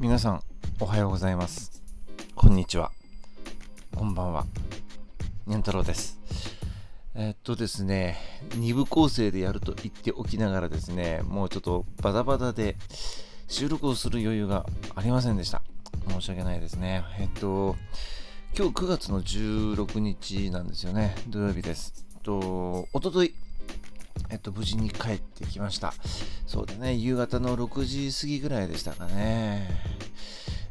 [0.00, 0.42] 皆さん
[0.80, 1.82] おはようございます。
[2.34, 2.90] こんにちは。
[3.94, 4.46] こんばんは。
[5.46, 6.18] にゃん太郎です。
[7.14, 8.16] え、っとですね
[8.52, 12.76] 2部構成でやると言っておきながらですねもうちょっとバタバタで
[13.46, 15.60] 収録をする余裕がありませんでした。
[16.08, 17.04] 申し訳ないですね。
[17.18, 17.76] えっと
[18.56, 21.14] 今日9月の16日なんですよね。
[21.28, 22.06] 土曜日です。
[22.22, 23.34] とおととい
[24.30, 25.92] えっと、無事に帰ってきました。
[26.46, 29.68] そうだね、夕方の6時過ぎぐらいでしたかね。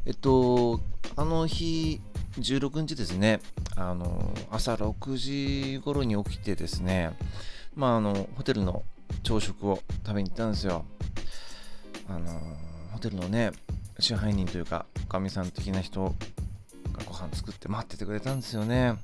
[0.06, 0.80] えっと、
[1.16, 2.00] あの日、
[2.38, 3.40] 16日ですね、
[3.76, 7.12] あの、朝6時頃に起きてですね、
[7.74, 8.82] まあ、あの、ホテルの
[9.22, 10.84] 朝食を食べに行ったんですよ。
[12.08, 12.40] あの、
[12.92, 13.52] ホテルのね、
[13.98, 16.14] 支配人というか、おかみさん的な人が
[17.04, 18.96] ご飯作って待っててくれたんですよね。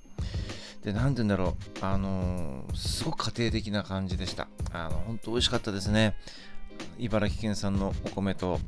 [0.87, 4.47] で、なんて言うんだろう、あのー、すごく家庭的な感じでした。
[4.73, 6.15] あの、本当美味しかったですね。
[6.97, 8.61] 茨城県産のお米と、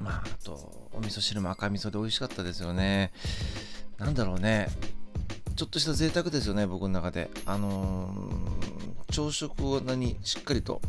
[0.00, 3.12] まあ、あと、お味噌汁も赤味噌で美味しかったですよね。
[3.96, 4.70] なんだろうね、
[5.54, 7.30] ちょっとした贅沢ですよね、僕の中で。
[7.46, 10.80] あのー、朝食を何しっかりと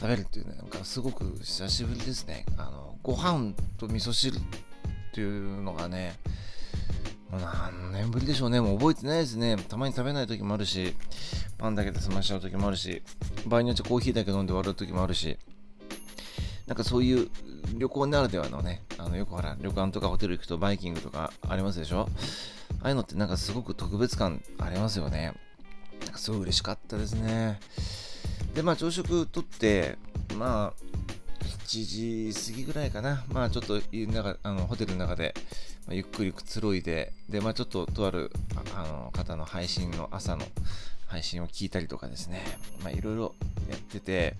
[0.00, 2.46] 食べるっていうね、なんかすごく久しぶりですね。
[2.56, 4.40] あの、ご飯と味噌汁っ
[5.12, 6.18] ていうのがね、
[7.38, 8.60] 何年ぶりでしょうね。
[8.60, 9.56] もう覚えてないですね。
[9.56, 10.94] たまに食べない時もあるし、
[11.58, 13.02] パンだけで済ましちゃう時もあるし、
[13.46, 15.38] 場合によってコーヒーだけ飲んで終わる時もあるし、
[16.66, 17.28] なんかそういう
[17.74, 22.08] 旅行ならではのね、あのよくほら、旅館とかホテル行くとバイキングとかありますでしょ？
[22.82, 25.34] ああいうのってなんかすごく特別感ありますよね。
[26.04, 27.60] なんかすごい嬉しかったですね。
[28.54, 29.96] で、まあ朝食とって、
[30.36, 30.82] まあ、
[31.66, 33.24] 7時過ぎぐらいかな。
[33.32, 35.34] まあちょっとなんかあのホテルの中で、
[35.86, 38.30] まあ、ゆっくりくつろいで、で、まあちょっととある
[38.74, 40.44] あの方の配信の朝の
[41.06, 42.42] 配信を聞いたりとかですね。
[42.82, 43.34] まあいろいろ
[43.68, 44.36] やってて、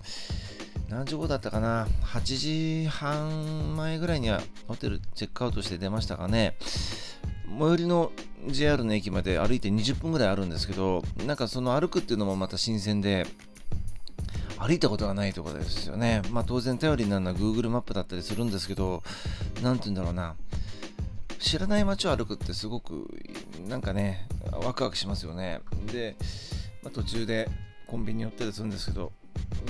[0.89, 6.55] 何時頃だったかな ?8 時半前ぐらいにはホテルチェックアウトして出ましたかね？
[7.47, 8.11] 最寄りの
[8.47, 13.27] JR の駅まで歩いて20分ぐらいあるんですけど、なんかその歩くっていうのもまた新鮮で、
[14.57, 16.21] 歩いたことがないところですよね。
[16.31, 19.03] まあ当然頼りになるのは Google マップだったりするんですけど、
[19.61, 20.35] なんて言うんだろうな。
[21.43, 23.07] 知らない街を歩くってすごく
[23.67, 25.59] なんかね、ワクワクしますよね。
[25.91, 26.15] で、
[26.81, 27.49] まあ、途中で
[27.85, 29.11] コンビニ寄ったりするんですけど、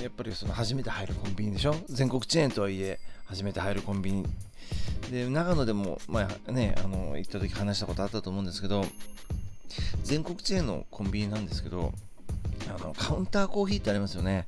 [0.01, 1.75] やっぱりその初めて入るコンビニでしょ？
[1.89, 4.25] 全国チェーンとはいえ、初めて入るコンビニ。
[5.11, 8.85] で、長野でも、まあね、あの、行った時話したことあったと思うんですけど、
[10.03, 11.91] 全国チェーンのコンビニなんですけど、
[12.67, 14.45] あのカウンターコーヒーってありますよね。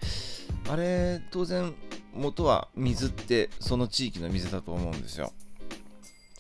[0.69, 1.73] あれ、当然、
[2.13, 5.33] 元は水ってその地域の水だと思うんですよ。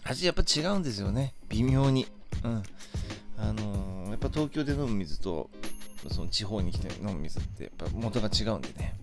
[0.05, 1.33] 味やっぱ違うんですよね。
[1.49, 2.07] 微妙に。
[2.43, 2.63] うん。
[3.37, 5.49] あのー、やっぱ東京で飲む水と、
[6.11, 8.95] その地方に来て飲む水ってやっぱ元が違うんでね。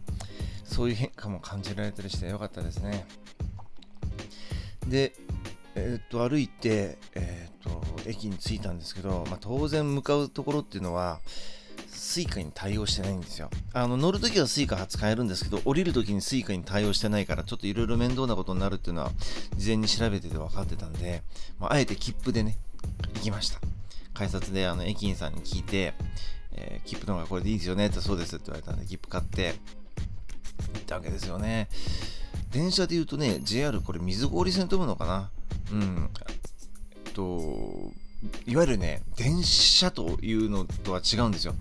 [0.65, 3.05] そういう変化も感じられたりしてよかったですね。
[4.87, 5.13] で、
[5.75, 11.21] えー、っと、歩いて、えー、っと、駅に着いたんですけど、まあ、当然向かうところっていうのは、
[11.95, 13.51] Suica に対応してないんですよ。
[13.73, 19.13] あの、乗るときは Suica 使えるんですけど、降りるときに Suica に対応してないから、ちょっといろいろ面倒なことになるっていうのは、
[19.57, 21.23] 事前に調べてて分かってたんで、
[21.59, 22.57] まあ、あえて切符でね、
[23.15, 23.61] 行きました。
[24.15, 25.95] 改札で、あの、駅員さんに聞いて、
[26.53, 29.55] えー、切符の方がこれでいいですよねって、そうですって言われたんで、切符買って、
[30.75, 31.69] 行ったわけですよね。
[32.51, 35.31] 電車で言うとね、JR これ水郡線飛ぶのかな？
[35.73, 36.11] うん。
[37.07, 37.93] えっと、
[38.47, 41.55] いわゆるね、電車というのとは違うんですよ。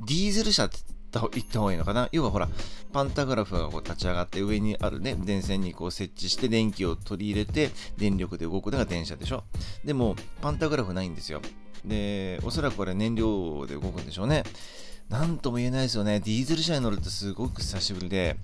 [0.00, 0.78] ディーゼル車って
[1.12, 2.08] 言った方がいいのかな？
[2.12, 2.48] 要はほら、
[2.92, 9.44] パンタグラフがこう立ち上がって上にあるね、電線にこう設置して電気を取り入れて電力で動くのが電車でしょ？
[9.84, 11.40] でも、パンタグラフないんですよ。
[11.84, 14.42] で、おそらくこれ燃料で動くんでしょうね。
[15.08, 16.20] なんとも言えないですよね。
[16.20, 18.36] ディーゼル車に乗るってすごく久しぶりで、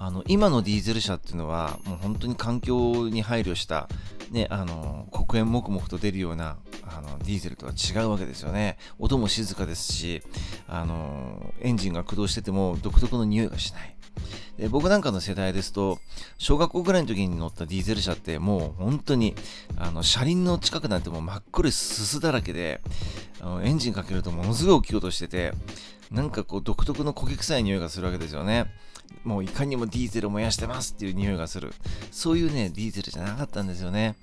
[0.00, 3.88] あの今のディーゼル車っていうのはもう本当に環境に配慮した、
[4.30, 8.78] ね、あの黒煙もくもくと出るようなあのディーゼルとは違うわけですよね。
[9.00, 10.22] 音も静かですし
[10.68, 13.96] あのエンジンが駆動してても独特の匂いがしない。
[14.56, 15.98] で僕なんかの世代ですと
[16.38, 19.34] 小学校ぐらいの時に乗ったディーゼル車ってもう本当に
[19.76, 22.80] あの車輪の近くなんてもう真っ黒いすすだらけで
[23.40, 25.52] あのエンジンかけるとものすごい大きい音してて
[26.10, 28.66] なんかこう独特の焦げ臭い匂いがするわけですよね。
[29.24, 31.72] もういかにもディーゼルを燃やしてますっていう匂いがする。
[32.10, 34.16] そういうね、ディーゼルじゃなかったんですよね。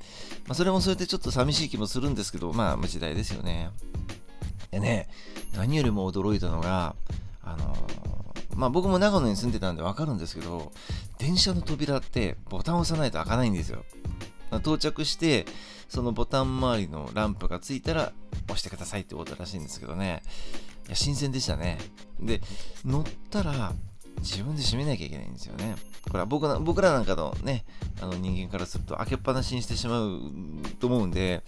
[0.48, 3.70] まあ、それもそれでちょっと寂しい気もするんですけど、まあ、無時代ですよね。
[4.72, 5.08] でね、
[5.56, 6.96] 何よりも驚いたのが、
[7.44, 10.72] あのー、まあ僕も長野に住んでたんでわかるんですけど、
[11.18, 13.86] 電車の扉ってボタンを押さないと開かないんですよ。
[14.52, 15.46] 到着して、
[15.90, 18.12] そのボタン周りのランプがついたら
[18.46, 20.24] 押してくださいってことらしいんですけどね。
[20.88, 21.78] いや、新鮮でしたね。
[22.20, 22.42] で、
[22.84, 23.74] 乗ったら、
[24.20, 25.76] 自分で閉めなきゃいけないんですよね。
[26.08, 27.66] これは僕ら僕らなんかのね、
[28.02, 30.20] あの人間からすると開けっぱなしにしてしまう
[30.80, 31.44] と思うんで、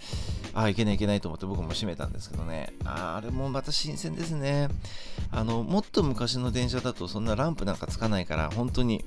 [0.52, 4.68] ああ、いけないいけないと思って僕も閉めたんですけどね、ああれもまた新鮮ですね。
[5.30, 9.04] あの、もっと昔の電車だとそんなランプなんかつかないから、本当に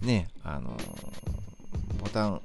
[0.00, 0.76] ね、あの、
[2.02, 2.42] ボタン、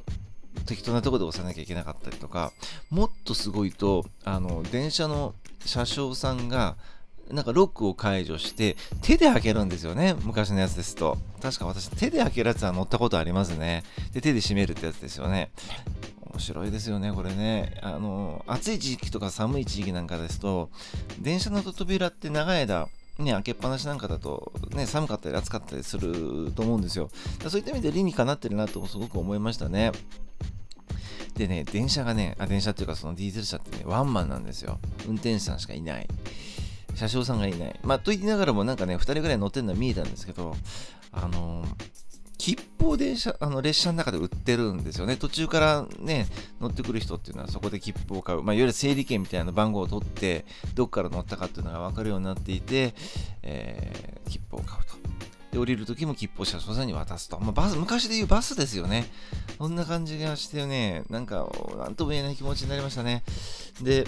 [0.66, 2.52] 適当なとこで押さなきゃいけなかったりとか、
[2.90, 5.34] もっとすごいと、あの、電車の
[5.66, 6.76] 車掌さんが、
[7.32, 10.16] なんかロックを解除して手で開けるんですよね。
[10.24, 11.18] 昔のやつですと。
[11.42, 13.84] 確か私手で開けるやつは乗ったことありますね。
[14.14, 15.52] で、手で閉めるってやつですよね。
[16.32, 17.80] 面白いですよね、これね。
[17.82, 20.70] あの、暑い時期とか寒い地域なんかですと、
[21.20, 27.10] 電車の扉って長い間、ね、開けっぱなしなんかだと、ね、寒かったり暑かったりすると思うんですよ。
[27.48, 29.94] そういった意味で理にかなってるなとすごく思いましたね。
[31.36, 34.80] でね、電車がね、あ電車っていうかそのディーゼル車ってね、ワンマンなんですよ。
[35.08, 36.08] 運転手さんしかいない。
[36.96, 37.80] 車掌さんがいない。
[37.84, 40.56] まあ、と言いながらもなんかね、2人ぐらい乗ってるのは見えたんですけど、
[41.12, 41.68] あのー、
[42.38, 45.16] 切符を電車、あの列車の中で売ってるんですよね。
[45.16, 46.28] 途中からね、
[46.60, 48.44] 乗ってくる人っていうのはそこで切符を買う。
[48.44, 52.94] まあ、いわゆる整理券みたいな番号を取って、どっから乗ったかっていうのが分かるようになっていて、
[53.44, 54.96] えー、切符を買うと。
[55.52, 57.40] で、降りるときも切符を車掌さんに渡すと。
[57.40, 59.06] まあ、バス、昔で言うバスですよね。
[59.58, 63.24] そんな感じがしてね、なんか、なんとも言えない気持ちになりましたね。
[63.82, 64.06] で、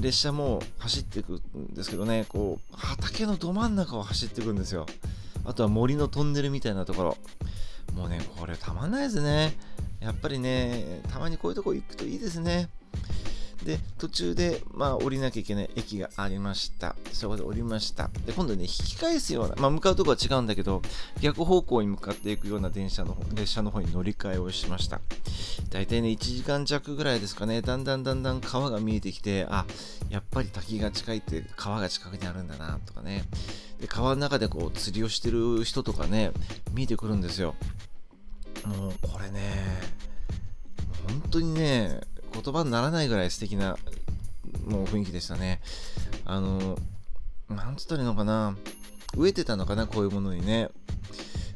[0.00, 4.86] 列車も走っていくんですけどね、こう、畑のど真ん中を走っていくんですよ。
[5.44, 7.16] あとは森のトンネルみたいなところ。
[7.94, 9.56] もうね、これたまんないですね。
[10.00, 12.68] やっぱりね、たまにこういうとこ行くといいですね。
[13.64, 16.96] で、途中で、まあ、降りなきゃいけない駅がありました。
[17.12, 18.10] そこで降りました。
[18.26, 20.82] で、今度ね、引き返すような、まあ、向かうとこは違うんだけど、
[21.20, 25.00] 逆方向に向かっていくような電車の、列車の方に乗り換えをしました。
[25.70, 29.64] 大体ね、1時間弱ぐらいですかね、だんだんだんだん川が見えてきて、あ、
[30.10, 33.24] やっぱり滝が近いって川が近くにあるんだな、とかね。
[33.80, 36.32] で、川の中でこう、釣りをしてる人とかね、
[36.74, 37.54] 見えてくるんですよ。
[38.66, 39.80] もう、これね、
[41.08, 42.00] 本当にね、
[42.34, 43.78] 言葉にならないぐらい素敵な
[44.66, 45.60] もう雰囲気でしたね。
[46.24, 46.78] あの、
[47.48, 48.56] なんつったらいいのかな。
[49.16, 50.70] 飢えてたのかな、こういうものにね。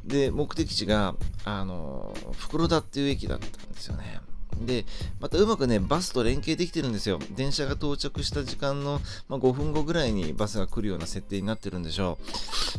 [0.04, 1.14] で、目的地が、
[1.44, 4.20] あの、袋田っていう駅だったんですよね。
[4.60, 4.84] で、
[5.20, 7.18] またうまくね、バスと連携できてるんですよ。
[7.36, 12.18] 電車が到着した時間の、まあ、5分後ぐらいにバスが来るような設定になってるんでしょ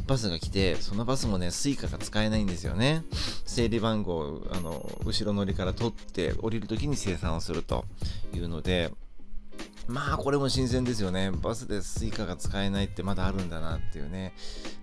[0.05, 0.07] う。
[0.07, 3.03] バスが来て、そのバスもね、 Suica が使えないんですよね。
[3.45, 7.85] 整理番号、あの、後ろ乗りから取って、降りるときに精算をすると
[8.33, 8.91] いうので、
[9.89, 11.31] まあこれも新鮮ですよね。
[11.31, 14.35] バスで Suica が使えないってまだあるんだなっていうね。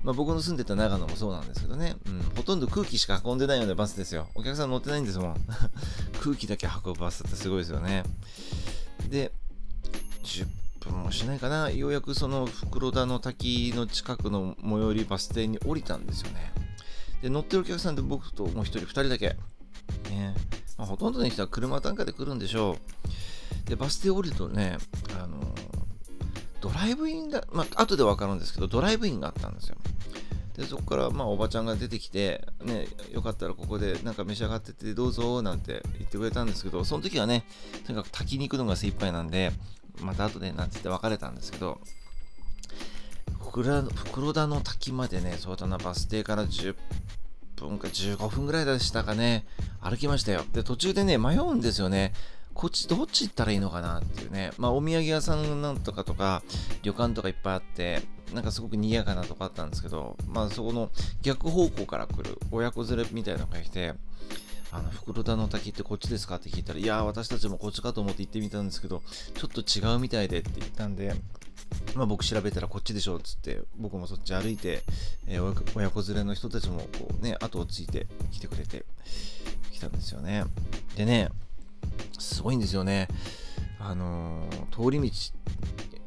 [0.02, 1.94] まあ僕の住んでた長野もそうなんですけどね。
[2.06, 4.26] うん、ほとんど空気しか運んでないようなバスですよ。
[4.34, 5.36] お客さん乗ってないんですもん。
[6.20, 8.02] 空気だけ運ぶバスってすごいですよね。
[9.08, 9.30] で、
[10.24, 10.48] 10
[10.80, 11.70] 分もしないかな。
[11.70, 16.52] ようやくその袋田の滝の近くの最寄りバス停に降りたんですよね。
[17.22, 19.36] で、乗ってるお客さんで僕ともう1人、2人だけ。
[20.10, 20.34] ね。
[20.76, 23.06] まあ、ほとんどの人は車単価で来るんでしょう。
[23.66, 24.78] で、バス停降りるとね、
[25.20, 25.54] あの
[26.60, 29.76] ドライブインだ、まあ、後でわかるんですけど、ドライブインがあったんですよ。
[30.56, 37.44] で、そこから、まあ、おばちゃんが出てきて、ね、よかったらここでなんか召し上がっててどうぞ、なんて言ってくれたんですけど、その時はね、
[37.86, 39.52] とにかく炊きに行くのが精一杯なんで、
[40.00, 41.78] また後でなんて言って別れたんですけど、
[43.40, 46.74] 袋田の滝までね、そうだな、バス停から10
[47.56, 49.46] 分か15分ぐらいでしたかね、
[49.80, 50.44] 歩きましたよ。
[50.52, 52.12] で、途中でね、迷うんですよね。
[52.56, 54.50] こっちどっち行ったらいいのかなっていうね。
[54.56, 56.42] まあお土産屋さんなんとかとか
[56.82, 63.92] 旅館とかいっぱいあって、なんかすごく賑やかなとこあったんですけど、まあそこの逆方向から来る親子連れみたいなのが来て、
[64.72, 66.36] あの、袋田の滝ってこっちですか？
[66.36, 69.02] って聞いたら、いや私たちもこっちかと思って行ってみたんですけど、
[69.34, 71.14] ちょっと違うみたいでって言ったんで、
[71.94, 74.82] まあ僕調べたらこっちでしょっつって、僕もそっち歩いて、
[75.26, 78.86] えー、親子連れの人たちもこうね、後をついて来てくれて、
[79.72, 80.44] 来たんですよね。
[80.96, 81.28] でね、
[82.18, 83.08] すごいんですよね。
[83.78, 85.16] あのー、通り道、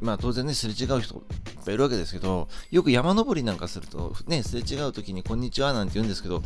[0.01, 1.21] まあ当然ね、すれ違う人いっ
[1.65, 6.41] ぱいいるわけですけど、よく山登りなんかすると、ね、すれ違う時にこんにちはなんて言うんですけど、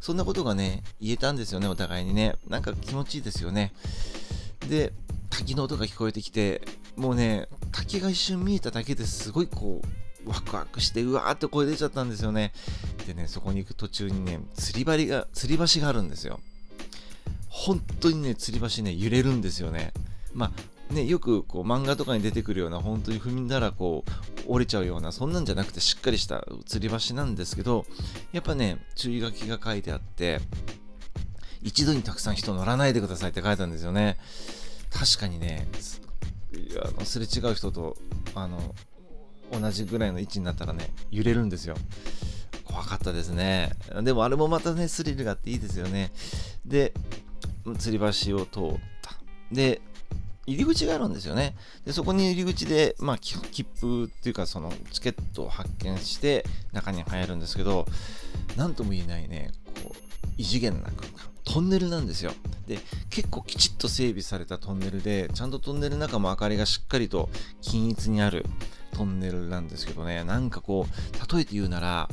[0.00, 2.36] そんなことがね、言えたんですよね、お互いにね。
[2.48, 3.72] なんか気持ちいいですよね。
[4.68, 4.92] で、
[5.30, 6.62] 滝の音が聞こえてきて、
[6.96, 12.52] もうね、滝が一瞬見えただけですごいこう、ワクワクして、うわーって声出ちゃったんですよね。
[13.06, 16.40] でね、そこに行く途中にね、釣り針が、釣り橋があるんですよ。
[17.56, 19.92] 本当にね、吊り橋ね、揺れるんですよね。
[20.34, 20.52] ま
[20.90, 27.86] あ、ね、よくこう漫画とかに出てくるような、本当に踏みんだらこう、折れちゃうような、そんなんじゃなくてしっかりした吊り橋なんですけど、
[28.32, 30.40] やっぱね、注意書きが書いてあって、
[31.62, 34.18] 一度にたくさん人乗らないでくださいって書いたんですよね。
[34.90, 35.68] 確かにね、
[36.84, 37.96] あのすれ違う人と、
[38.34, 38.74] あの、
[39.52, 41.76] 同じぐらいの位置になったらね、揺れるんですよ。
[42.64, 43.70] 怖かったですね。
[44.02, 46.10] でもあれもまたね、スリルがあっていいですよね。
[46.66, 46.92] で、
[47.66, 49.14] 吊り橋を通った。
[49.52, 49.80] で、
[50.46, 51.56] 入り口があるんですよね。
[51.84, 57.86] で、そこに入り口で、まあ、切符っていうか、そのチケットを発見して中に入るんですけど、
[58.56, 59.52] なんとも言えないね、
[59.82, 59.98] こう、
[60.36, 61.34] 異次元な空間。
[61.44, 62.32] トンネルなんですよ。
[62.66, 62.78] で、
[63.10, 67.28] 結構きちっと整備されたトンネルで、ちゃんとトンネルの中も明かりがしっかりと
[67.60, 68.46] 均一にある
[68.94, 72.08] トンネルなんですけどね、なんかこう、例えて言うなら、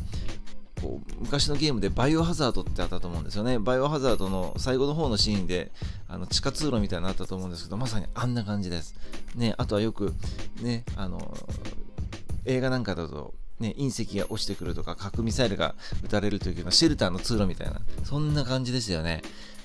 [0.81, 3.59] こう昔のゲームでバイオハザードってあったと思うんですよね。
[3.59, 5.71] バイオハザードの最後の方のシーンで
[6.07, 8.95] あの地下通路みたいになったと思うんですけど、まさにあんな感じです。
[9.35, 10.13] ね、あとはよく
[10.61, 11.37] ね、あの、
[12.45, 19.21] 映画なんかだと、ね、隕石が落ちてくるとか、核ミサイルが撃たれる時のシェルターの通路みたいな、そんな感じですよね。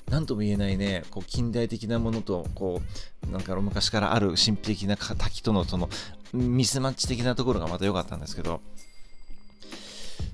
[0.09, 2.81] なんとも言えないね、こう近代的なものと、こ
[3.27, 5.89] う、なんか昔からある神秘的な滝とのその
[6.31, 8.61] ミスマッチ的なところがまた良かったんですけど、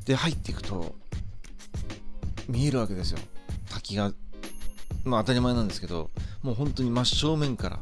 [0.06, 0.96] で、入っていくと、
[2.48, 3.20] 見えるわけですよ。
[3.70, 4.12] 滝が。
[5.04, 6.10] まあ当たり前なんですけど、
[6.42, 7.80] もう本当に真正面から、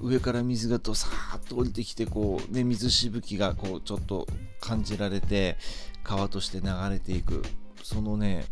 [0.00, 4.26] 上から水がとさーっと降りてきて、こう、ね、水しぶきがこう、ちょっと
[4.60, 5.56] 感じられて、
[6.04, 7.42] 川として流れていく。
[7.82, 8.46] そのね、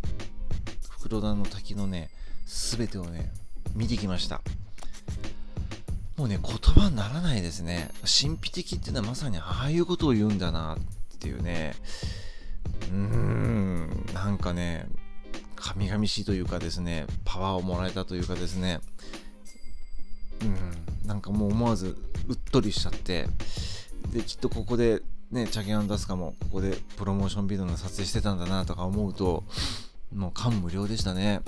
[0.91, 2.11] 袋田の滝のね、
[2.47, 3.33] すべてをね、
[3.75, 4.41] 見てきました。
[6.17, 7.91] もうね、言葉にならないですね。
[8.03, 11.75] 神秘的っていうのはまさにああいうことを言うんだなっていうね。
[12.91, 14.87] うん、なんかね、
[15.57, 18.81] 神々しいというかですね、パワーをもらえたというかですね、
[20.43, 20.45] う
[21.05, 21.97] ん、なんかもう思わず
[22.29, 23.29] うっとりしちゃって、
[24.13, 29.45] で、きっとここで、ね、チャゲアンダスカもここでプロモーションビデオの撮影してたんだなとか思うと、
[30.15, 31.41] もう感無量でしたね。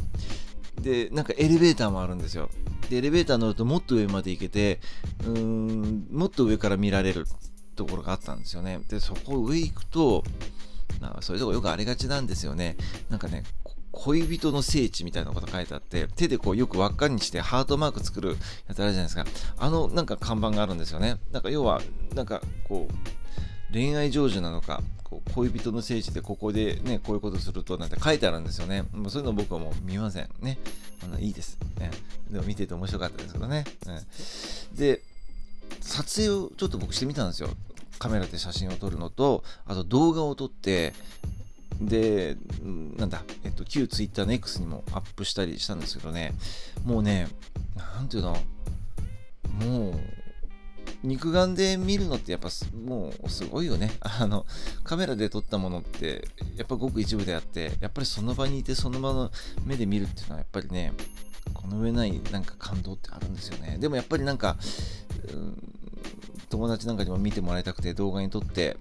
[0.81, 2.51] で、なんかエレベーターもあるんですよ。
[2.91, 4.81] で、エレベーター乗るともっと上まで行けて、
[5.21, 7.27] うーん、もっと上から見られる
[7.77, 8.81] ところがあったんですよね。
[8.89, 10.25] で、そこ上行くと、
[11.01, 12.77] なんかそういうとこよくありがちなんですよね。
[13.11, 13.45] なんかね、
[13.93, 18.37] 恋人の聖地みたいなこと書いてあって、手でこうよく輪っかにしてハートマーク作る
[18.69, 19.25] やつあるじゃないですか。
[19.59, 21.19] あのなんか看板があるんですよね。
[21.33, 21.81] なんか要は、
[22.15, 28.85] なんかこう、恋愛成就なのか、こう恋人の聖地でここでね、こういうことするとなんて書いてあるんですよね。
[28.93, 30.29] もうそういうの僕はもう見ません。
[30.41, 30.59] ね。
[31.03, 31.91] あのいいです、ね。
[32.31, 33.65] でも見てて面白かったですけどね。
[33.87, 35.03] うん、で、
[35.81, 37.51] 撮影をちょっと僕してみたんですよ。
[37.99, 40.95] カメラで写真を撮るのと、あと動画を撮って、
[41.81, 42.37] で、
[42.97, 46.33] なんだ、えっと、旧 Twitter の X にもアップしたりしたんですけどね、
[46.85, 47.29] もうね、
[47.77, 48.37] なんていうの、
[49.65, 49.95] もう、
[51.03, 52.49] 肉眼で見るのってやっぱ
[52.85, 53.93] もうすごいよね。
[54.01, 54.47] あの、
[54.83, 59.31] カメラで撮ったものってやっぱごく一部であって、やっぱりその場にいてその場の
[59.65, 60.93] 目で見るっていうのはやっぱりね、
[61.55, 63.79] この上ないなんか感動ってあるんですよね。
[63.79, 64.57] でもやっぱりなんか、
[65.33, 65.76] うん
[66.49, 68.77] 友達なんかにも見てもらいたくて動画に撮って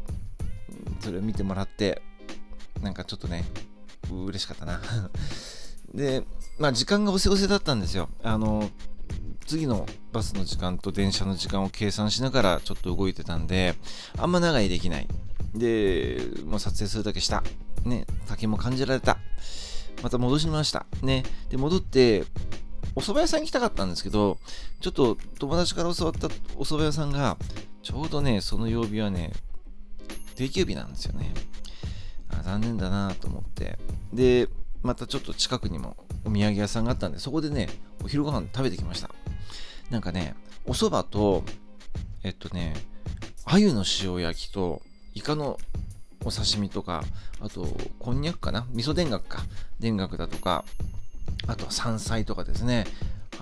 [1.00, 2.02] それを見てもらって
[2.82, 3.46] なんかちょっとね
[4.12, 4.82] 嬉しかったな。
[5.94, 6.24] で
[6.60, 8.10] まあ時間がおせおせだったんですよ。
[8.24, 8.70] あの
[9.46, 13.76] 次のバスの時間と電車の時間を計算しながらちょっと動いてたんで
[14.18, 15.08] あんま長居できない。
[15.54, 17.44] でもう撮影するだけした。
[17.84, 19.18] ね竹も感じられた。
[20.04, 20.86] また戻しました。
[21.02, 21.24] ね。
[21.50, 22.26] で戻って
[22.94, 24.38] お蕎麦屋さん行きたかったんですけど、
[24.80, 27.38] ちょっと友達から教わったお蕎麦屋さんが、
[27.82, 29.34] ちょうどね、その曜日はね、
[30.36, 31.34] 定休日なんですよね。
[32.30, 33.78] あ残念だなと思って。
[34.14, 34.50] で、
[34.84, 37.70] またちょっと近くにもお土産屋さんがあったんで、そこでね、
[38.04, 39.10] お昼ご飯食べてきました。
[39.90, 41.44] なんかね、お蕎麦と、
[42.24, 42.76] えっとね、
[43.46, 44.82] 鮎の塩焼きと、
[45.14, 45.60] イカの
[46.24, 47.04] お刺身とか、
[47.40, 47.68] あと、
[48.00, 48.66] こんにゃくかな？
[48.74, 49.44] 味噌田楽か。
[49.80, 50.66] 田楽だとか、
[51.48, 52.86] あと山菜とかですね、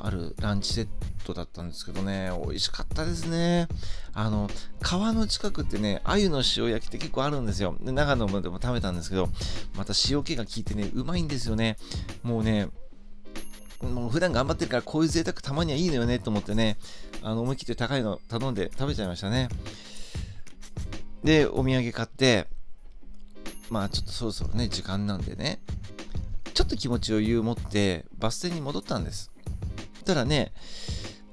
[0.01, 0.87] あるランチセッ
[1.25, 3.67] トだったんですけどね、美味しかったですね。
[4.13, 4.49] あの、
[4.81, 7.75] 川の近くってね、鮎の塩焼きって結構あるんですよ。
[7.81, 9.29] で長野でも食べたんですけど、
[9.75, 11.77] また塩気が効いてね、うまいんですよね。
[12.23, 12.69] もうね、
[13.81, 16.77] もう普段頑張ってるからこういう贅沢たまにはいいのよねと思ってね、
[17.21, 19.49] あの思い切って高いの頼んで食べちゃいましたね。
[21.23, 22.47] で、お土産買って、
[23.69, 25.59] まあちょっとそろそろね、時間なんでね、
[26.53, 29.31] ちょっと気持ちを言う持ってバス停に戻ったんです。
[30.03, 30.53] たらね、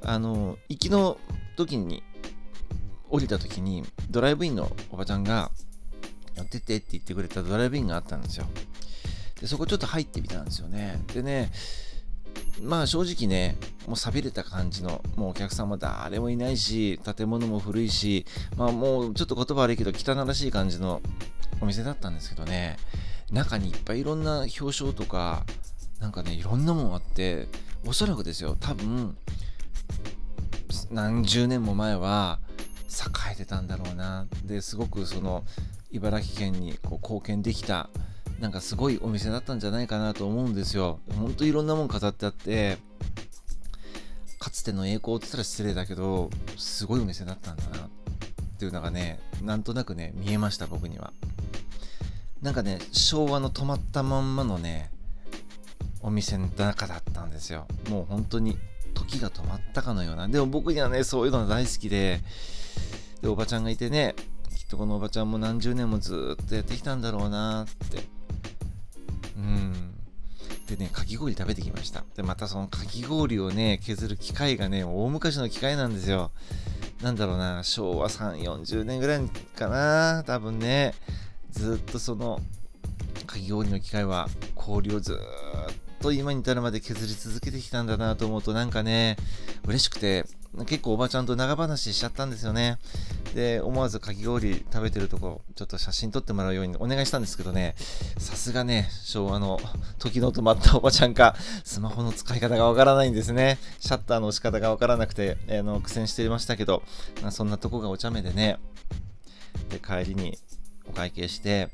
[0.02, 1.18] あの、行きの
[1.56, 2.02] 時に、
[3.10, 5.50] 降りた時に、ドライブインのおばちゃんが、
[6.36, 8.46] やってってって言ってくれたドライブインがあったんですよ。
[9.40, 11.02] で、そこちょっと入ってみたんですよね。
[11.12, 11.50] でね、
[12.62, 21.00] まあ正直ね、もう寂れた感じの、もうお客さんも誰もいないし、建物も古いし、まあもうちょっと言葉悪いけど汚らしい感じの
[21.60, 22.78] お店だったんですけどね、
[23.30, 25.44] 中にいっぱいいろんな表彰とか、
[26.00, 27.48] なんかね、いろんなもんあって、
[27.86, 29.16] おそらくですよ、多分、
[30.90, 32.40] 何十年も前は
[32.88, 34.26] 栄えてたんだろうな。
[34.44, 35.44] で、すごくその、
[35.90, 37.90] 茨城県にこう貢献できた
[38.40, 41.00] なんかすごいお店だったんじゃないかなと思うんですよ。
[41.14, 42.78] ほんといろんなもん飾ってあって、
[44.38, 47.90] かつての栄光って言ったら失礼だけど、すごいお店だったんだなっ
[48.58, 51.12] ていうのがね、なんとなくね、見えました、僕には。
[52.42, 54.90] なんかね、昭和の止まったまんまのね、
[56.00, 57.66] お店の中だったんですよ。
[57.90, 58.58] もう本当に
[58.94, 60.26] 時が止まったかのような。
[60.28, 62.20] でも僕にはね、そういうの大好きで、
[63.20, 64.14] で、おばちゃんがいてね、
[64.56, 68.04] きっとこのおばちゃんも何十年もずっとやってきたんだろうなって
[69.36, 69.94] うん。
[70.66, 72.04] でね、かき氷食べてきました。
[72.16, 76.30] で、またそのかき氷をね、削る機械がね、大昔の機械なんですよ。
[77.02, 80.94] なんだろうな、昭和3、40年ぐらいかな、多分ね。
[81.50, 82.40] ずっとその、
[83.26, 85.16] かき氷の機械は氷をずっ
[86.00, 89.16] と今に至るまで削り続けてきたんだなと思うとなんかね、
[89.66, 90.24] 嬉しくて、
[90.66, 92.78] 結構おばちゃんと長話しちゃったんですよね。
[93.34, 97.76] で、思わずかき氷食べてるとこ、ちょっと写真撮ってもらうようにお願いしたんですけどね、
[98.18, 99.60] さすがね、昭和の
[99.98, 103.58] 時の止まったおばちゃんか、スマホの使い方がわからないんですね。
[103.78, 106.82] シャッターの押し方がわからなくて、あの苦戦していましたけど、
[107.30, 108.58] そんなとこがお茶目でね、
[109.68, 110.38] で、帰りに
[110.90, 111.68] お会計して、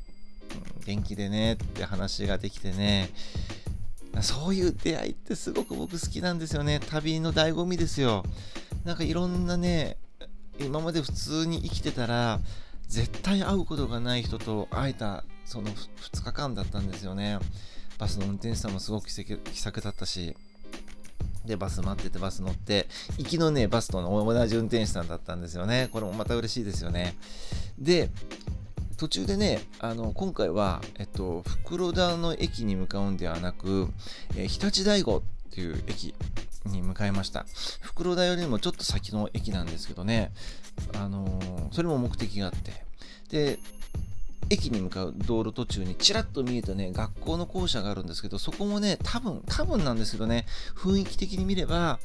[0.85, 3.09] 元気でねって話ができてね、
[4.21, 6.79] そういう出会いってすごく僕好きなんですよね。
[6.79, 8.23] 旅の醍醐味ですよ。
[8.85, 9.97] なんかいろんなね、
[10.59, 12.39] 今まで普通に生きてたら、
[12.87, 17.39] 絶対会うことがない人と会えた、その2日間だったんですよね。
[17.97, 20.35] バスの運転手さんもすごく気さくだったし、
[21.45, 25.89] で、バス待っててバス乗って、行きのね、バスと同じ運転手さんだったんですよね。
[25.91, 27.17] これもまた嬉しいですよね。
[27.79, 28.09] で、
[28.97, 33.89] 途中でね、あの、今回は、えっと、袋田の駅に向かうんではなく、
[34.35, 36.15] えー、日立大吾っていう駅
[36.65, 37.45] に向かいました。
[37.81, 40.31] 袋田よりもちょっと先の駅なんですけどね、
[40.95, 42.85] あのー、それも目的があって、
[43.29, 43.59] で、
[44.49, 51.99] 駅に向かう道路途中にちらっと見えたね、学校の校舎があるんですけど、そこもね、多分、多分なんですけどね、雰囲気的に見れば、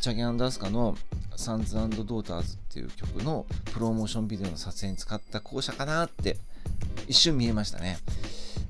[0.00, 0.98] チャゲアンダースカの
[1.36, 6.36] サンズドーターズっていう曲のプロモーションビデオの撮影に使った校舎かなって
[7.08, 7.98] 一瞬見えましたね。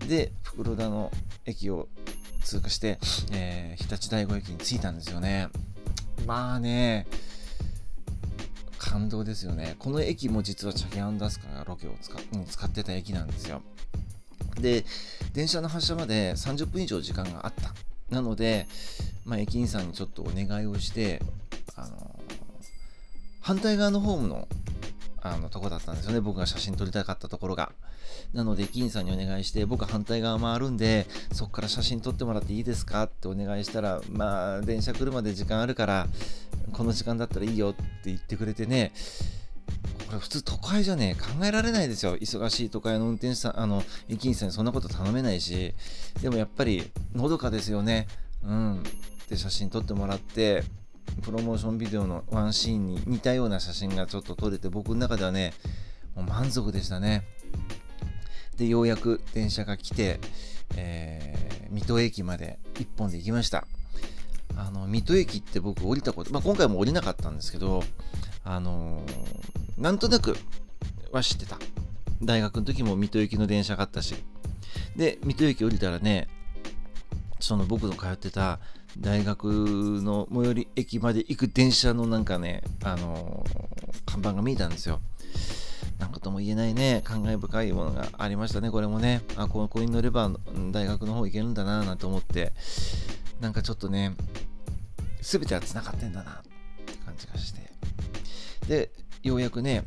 [0.09, 1.11] で、袋田の
[1.47, 1.89] 駅を
[2.43, 2.99] 通過して、
[3.33, 5.49] えー、日立大吾駅に着いたんですよね。
[6.27, 7.07] まあね、
[8.79, 9.77] 感動ですよね。
[9.79, 12.15] この駅も実はチャゲアンダースカがロケを使
[12.51, 13.63] 使ってた駅なんですよ。
[14.61, 14.85] で、
[15.33, 17.75] 電車の発車まで30分以上時間があった。
[18.11, 18.67] なので、
[19.25, 21.23] まあ、駅員さんにちょっとお願いをして、
[21.77, 22.21] あの
[23.45, 24.49] 反対側のホームの
[25.21, 26.21] あのとこだったんですよね。
[26.21, 27.73] 僕が写真撮りたかったところが。
[28.33, 33.03] なので、駅員さんにお願いして、僕反対側回るんで、そこから写真撮ってもらっていいですか？
[33.03, 36.07] ってお願いしたら、まあ、電車来るまで時間あるから、
[36.73, 38.93] この時間だったらいいよって言ってくれてね、
[40.07, 42.17] これ普通都会じゃね、考えられないですよ。
[42.17, 45.75] 忙しい都会の運転手さん、あの、駅員さんにそんなこと頼めないし、
[46.23, 48.07] でもやっぱり、のどかですよね。
[48.43, 48.83] うん。
[49.29, 50.65] で、写真撮ってもらって、
[51.23, 55.55] プロモーションビデオのワンシーンに似たような写真がちょっと撮れて僕の中ではね
[56.15, 57.25] もう満足でしたね。
[58.57, 60.21] でようやく電車が来て、
[60.77, 63.67] えー、水戸駅まで1本で行きました。
[64.57, 67.83] あの水戸駅って僕降りたこと、まあ、今回も降りなかったんですけど
[68.45, 70.37] あのー、なんとなく
[71.11, 71.59] は知ってた。
[72.23, 74.15] 大学の時も水戸駅の電車があったし。
[74.97, 76.29] で水戸駅降りたらね
[77.41, 78.61] その僕の通ってた
[78.99, 85.01] 大学の最寄り駅まで行く電車のなんかね、あのー、看板が見えたんですよ。
[85.99, 89.23] なんかとも言えないね、感慨深いものがありましたね、これもね。
[89.37, 90.31] あ、このコに乗れば
[90.71, 92.53] 大学の方行けるんだな、なんて思って、
[93.41, 94.15] なんかちょっとね、
[95.21, 96.35] 全ては繋がってんだな、っ
[96.85, 97.71] て感じがして。
[98.69, 98.91] で、
[99.23, 99.85] ようやくね、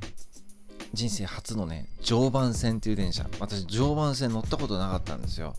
[0.94, 3.28] 人生初のね、常磐線っていう電車。
[3.40, 5.56] 私、常磐線乗ったことなかったんですよ。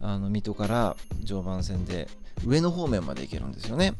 [0.00, 2.08] あの、水戸から常磐線で
[2.44, 3.94] 上野方面まで行けるんですよね。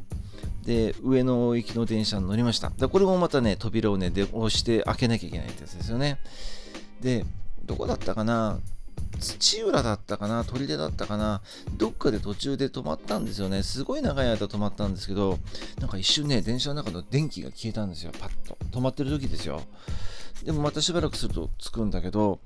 [0.64, 2.70] で、上野行きの電車に乗りました。
[2.70, 6.18] でこれもまたね、扉をね、で押して開けなきゃいけないってやつですよね。
[7.01, 7.24] で、
[7.64, 8.59] どこだったかな？
[9.20, 10.44] 土浦だったかな？
[10.44, 11.40] 砦だったかな？
[11.77, 13.62] どっかで途中で止まったんですよね。
[13.62, 15.38] すごい長い間止まったんですけど、
[15.81, 18.12] なんか一瞬ね、電車の中の電気が消えたんですよ。
[18.18, 18.59] パッと。
[18.70, 19.62] 止まってる時ですよ。
[20.44, 22.40] でもまたしばらくすると着くんだけど、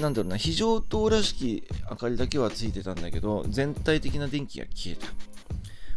[0.00, 5.08] なんだろうな、非常灯らしき明かりだけはついてたんだけど、全体的な電気が消えた。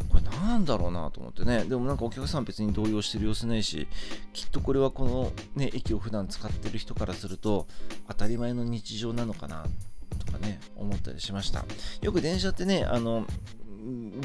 [0.10, 1.66] これなんだろうなと思ってね。
[1.66, 3.88] でもなんかお客さん別に動揺してる様子ないし、
[4.34, 7.68] きっとこれはこのね、駅を普段使ってる人からすると
[8.08, 9.66] 当たり前の日常なのかな
[10.26, 11.66] とかね、思ったりしました。
[12.02, 13.28] よく電車ってね、あの、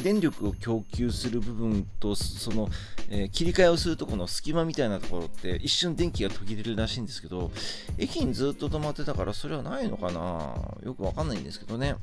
[0.03, 2.69] 電力を供給する部分とその、
[3.11, 7.51] えー、切り替えをするとこの隙間みたいなところって一瞬電気が途切れるらしいんですけど
[7.99, 10.77] 駅にずっと止まってたからそれはないのかな？
[10.85, 11.97] よくわかんないんですけどね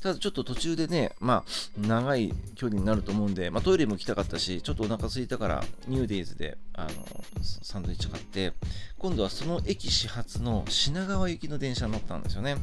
[0.00, 6.90] ただちょっと途中でね、まあ、長い距離になると思うんで、まあ、トイレも来たかったし、ちょっとお腹空いたから、ニューデイズで、あの、
[7.40, 8.52] サンドイッチ買って、
[8.98, 12.56] 今度はその駅始発の品川行きの電車に乗ったんですよね。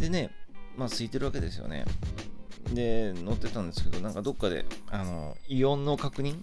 [0.00, 0.30] でね、
[0.78, 1.84] まあ、空いてるわけですよね。
[2.74, 6.36] で、乗ってたんですけど、なんかどっかで、あの、イオンの確認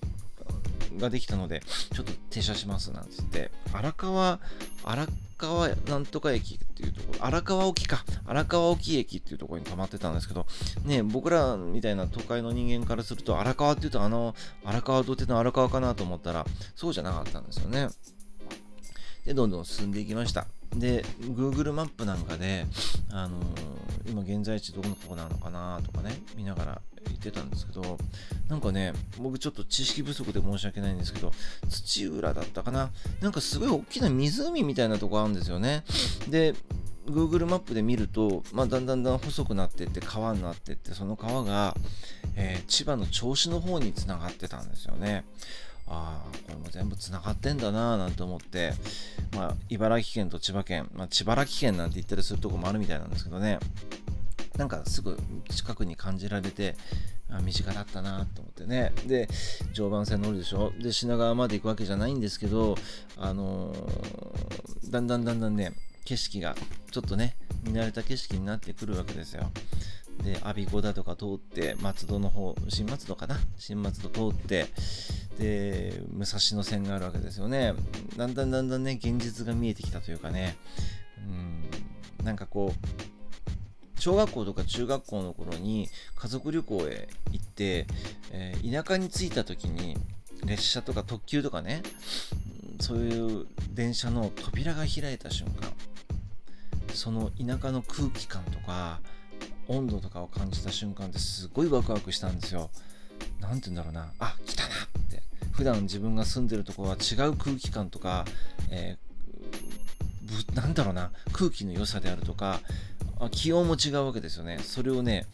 [0.98, 1.62] ができたので、
[1.94, 4.40] ちょっと停車しますなんつって、荒川、
[4.84, 5.08] 荒
[5.38, 10.46] 川なんとか駅っていうところ、荒川沖か、荒川沖駅っていうところに泊まってたんですけど、
[10.86, 17.90] ね、僕らみたいな都会の人間からすると、荒川っていうと、あの、荒川土手の荒川かなと思ったら、そうじゃなかったんですよね。
[19.26, 20.48] で、どんどん進んでいきました。
[20.75, 22.65] で、Google マップなんかで、
[23.12, 27.97] あのー、今現在地どこのこなのかなとかね、見ながら言ってたんですけど、
[28.49, 31.32] なんかね、僕ちょっと知識不足で申し訳ないんですけど、
[31.69, 35.84] 土浦だったかななんかすごい大きな湖みたいなとこあるんですよね。
[36.30, 36.54] で、
[37.08, 41.75] Google マップで見ると、まあ、だんだんだん細くなってって川になってってその川が、
[42.36, 45.23] えー、千葉の銚子の方につながってたんですよね。
[45.88, 48.74] ああ、これも全部つながってんだなぁなんて思って、
[49.36, 53.60] まあ、茨城県と千葉県、まあ、千葉県なんて言ったりするとこもあるみたいなんですけどね、
[54.58, 55.17] なんかすぐ
[55.50, 56.76] 近くに感じられて、
[57.30, 58.93] あ身近だったなと思ってね。
[59.08, 59.28] で、
[59.74, 60.71] 常磐線乗るでしょ？
[60.80, 62.76] で、品川まで行くわけじゃないんですけど、
[63.17, 65.74] あのー、だんだんだんだんね、
[66.06, 66.56] 景色が
[66.91, 69.52] ちょっとね、見慣れた景色になってくるわけですよ。
[70.23, 73.38] で、我孫子だとか通って、松戸の方、新松戸かな？
[73.58, 74.67] 新松戸通って、
[75.38, 77.73] で、武蔵野線があるわけですよね。
[78.17, 80.56] だんだんだんだんね、現実が見えてきたというかね、
[82.19, 87.88] うん、なんかこう、小学校とか中学校の頃に家族旅行へ行って、
[88.32, 89.97] えー、田舎に着いた時に
[90.43, 91.82] 列車とか特急とかね、
[92.80, 95.71] そういう電車の扉が開いた瞬間、
[96.93, 98.99] その田舎の空気感とか、
[99.67, 102.69] 温度とかを感じた瞬間ってすごいワクワクしたんですよ。
[103.39, 104.12] 何て言うんだろうな。
[104.19, 104.71] あ、来たなっ
[105.10, 105.23] て。
[105.51, 108.25] 普段自分が住んでるとこは違う空気感とか、
[108.69, 112.60] えー、なんだろうな、空気の良さであるとか、
[113.32, 114.60] 気温も違うわけですよね。
[114.60, 115.25] それをね、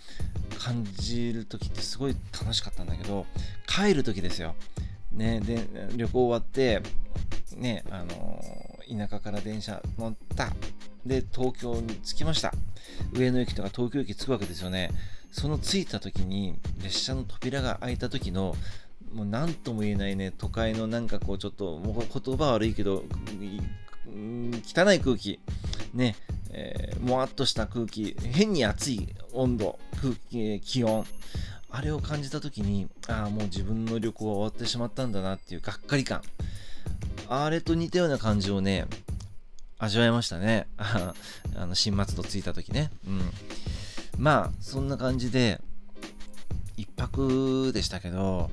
[0.60, 3.26] 感じる時ってすごい楽しかったんだけど、
[3.68, 4.56] 帰る時ですよ。
[5.12, 6.82] ね、で、旅行終わって、
[7.58, 10.54] ね、あのー、田舎から電車乗った。
[11.06, 12.54] で、東京に着きました。
[13.14, 14.92] 上野駅とか東京駅着くわけですよね。
[15.32, 18.56] その着いた時に、列車の扉が開いた時の、
[19.14, 23.04] もう何とも言えないね、都会のなんかこうちょっと、もう言葉悪いけど、
[24.66, 25.40] 汚い空気、
[25.94, 26.16] ね、
[26.52, 31.06] えー、もわっとした空気、変に暑い温度、空気、気温、
[31.70, 36.22] あれを感じた時に、ああ、もう自分の旅行は終わってしまったんだなっていうがっかり感。
[37.30, 38.86] あれと似たような感じをね、
[39.84, 40.68] 味わいましたね。
[40.78, 41.14] あ
[41.66, 42.92] の、新松戸着いた時ね。
[43.08, 43.32] うん。
[44.18, 45.60] まあ、そんな感じで、
[46.78, 48.52] 一泊でしたけど、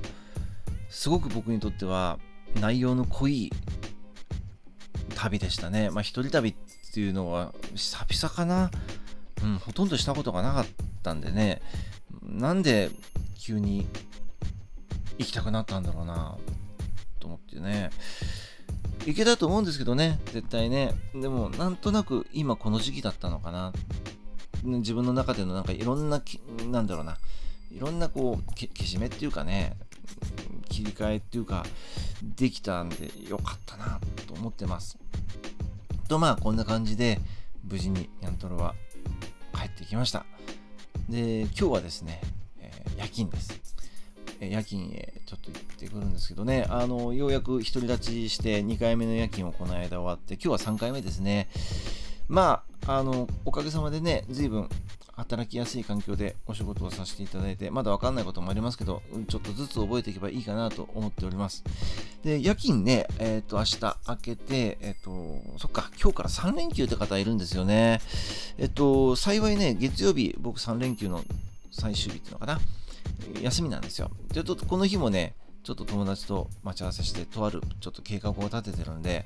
[0.89, 2.17] すごく僕にとっては
[2.55, 3.51] 内容の濃い
[5.13, 5.91] 旅でしたね。
[5.91, 6.55] まあ、一人旅っ
[6.93, 8.71] ていうのは久々かな？
[9.43, 10.65] うん、ほとんどしたことがなかっ
[11.03, 11.61] たんでね、
[12.23, 12.89] なんで
[13.37, 13.87] 急に
[15.19, 16.37] 行きたくなったんだろうな、
[17.19, 17.91] と思ってね。
[19.05, 20.93] いけたと思うんですけどね、絶対ね。
[21.13, 23.73] でも、なんとなく今この時期だったのかな。
[24.63, 26.21] 自分の中でのなんかいろんな、
[26.69, 27.17] なんだろうな、
[27.71, 29.77] いろんなこう、けけしめっていうかね、
[30.69, 31.65] 切り替えっていうか、
[32.35, 34.97] できたんでよかったなと思ってます。
[36.07, 37.19] と、まあ、こんな感じで、
[37.63, 38.75] 無事にニャントロは
[39.53, 40.25] 帰ってきました。
[41.07, 42.21] で、今日はですね、
[42.59, 43.68] えー、夜勤です。
[44.41, 51.49] 夜勤へちょっと行ってくるんですけどね、あの、ようやく独り立ちして2回目の夜勤をこの間終わって、今日は3回目ですね。
[52.27, 54.69] まあ、あの、おかげさまでね、随分
[55.19, 61.63] 働きやすい環境でお仕事をさせていただいて、まだわかんないこともありますけど、ちょっとずつ覚えていけばいいかなと思っております。
[62.23, 67.99] で、夜勤ね、えっ、ー、と、明日明けて、えっ、ー、と、そっか、今日から3連休って方いるんですよね。
[68.57, 71.23] えっ、と、幸いね、月曜日、僕3連休の
[71.71, 72.59] 最終日っていうのかな。
[73.41, 74.11] 休みなんですよ。
[74.29, 79.25] で、ちょっとこの日もね、ちょっと友達と待ち合わせして、とあるちょっと計画を立ててるんで、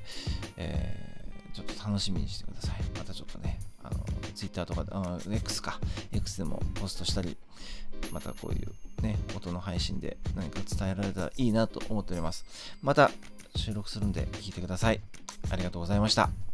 [0.56, 2.82] えー、ちょっと楽しみにしてください。
[2.98, 4.04] またちょっとね、あの、
[4.34, 5.80] Twitter とか、あ X か、
[6.12, 7.36] X でもポストしたり、
[8.12, 12.44] またこういうね、音の配信で何か伝えられたらいいなと思っております。
[12.82, 13.10] また
[13.56, 15.00] 収録するんで聞いてください。
[15.50, 16.53] ありがとうございました。